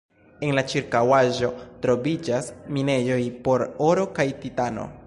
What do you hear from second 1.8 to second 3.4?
troviĝas minejoj